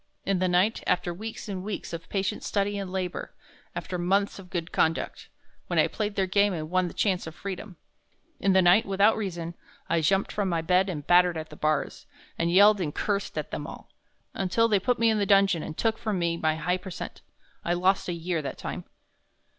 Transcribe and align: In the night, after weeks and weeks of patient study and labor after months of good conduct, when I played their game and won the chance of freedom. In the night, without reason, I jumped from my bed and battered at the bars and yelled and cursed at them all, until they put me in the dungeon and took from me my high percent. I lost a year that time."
In 0.25 0.39
the 0.39 0.47
night, 0.47 0.81
after 0.87 1.13
weeks 1.13 1.47
and 1.47 1.61
weeks 1.63 1.93
of 1.93 2.09
patient 2.09 2.41
study 2.43 2.75
and 2.79 2.91
labor 2.91 3.35
after 3.75 3.99
months 3.99 4.39
of 4.39 4.49
good 4.49 4.71
conduct, 4.71 5.29
when 5.67 5.77
I 5.77 5.85
played 5.87 6.15
their 6.15 6.25
game 6.25 6.53
and 6.53 6.71
won 6.71 6.87
the 6.87 6.95
chance 6.95 7.27
of 7.27 7.35
freedom. 7.35 7.77
In 8.39 8.53
the 8.53 8.63
night, 8.63 8.83
without 8.87 9.15
reason, 9.15 9.53
I 9.87 10.01
jumped 10.01 10.31
from 10.31 10.49
my 10.49 10.63
bed 10.63 10.89
and 10.89 11.05
battered 11.05 11.37
at 11.37 11.51
the 11.51 11.55
bars 11.55 12.07
and 12.35 12.51
yelled 12.51 12.81
and 12.81 12.95
cursed 12.95 13.37
at 13.37 13.51
them 13.51 13.67
all, 13.67 13.89
until 14.33 14.67
they 14.67 14.79
put 14.79 14.97
me 14.97 15.11
in 15.11 15.19
the 15.19 15.27
dungeon 15.27 15.61
and 15.61 15.77
took 15.77 15.99
from 15.99 16.17
me 16.17 16.35
my 16.35 16.55
high 16.55 16.77
percent. 16.77 17.21
I 17.63 17.75
lost 17.75 18.09
a 18.09 18.13
year 18.13 18.41
that 18.41 18.57
time." 18.57 18.85